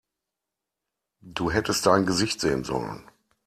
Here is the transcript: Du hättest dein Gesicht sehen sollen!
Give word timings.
Du 1.21 1.51
hättest 1.51 1.85
dein 1.85 2.07
Gesicht 2.07 2.39
sehen 2.41 2.63
sollen! 2.63 3.07